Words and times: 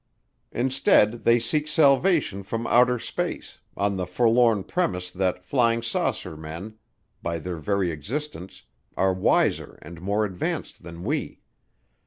Instead, 0.51 1.25
they 1.25 1.37
seek 1.37 1.67
salvation 1.67 2.41
from 2.41 2.65
outer 2.65 2.97
space, 2.97 3.59
on 3.77 3.97
the 3.97 4.07
forlorn 4.07 4.63
premise 4.63 5.11
that 5.11 5.43
flying 5.43 5.83
saucer 5.83 6.35
men, 6.35 6.73
by 7.21 7.37
their 7.37 7.57
very 7.57 7.91
existence, 7.91 8.63
are 8.97 9.13
wiser 9.13 9.77
and 9.83 10.01
more 10.01 10.25
advanced 10.25 10.81
than 10.81 11.03
we. 11.03 11.41